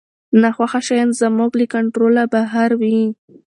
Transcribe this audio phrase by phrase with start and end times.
[0.41, 3.01] ناخوښه شیان زموږ له کنټروله بهر وي.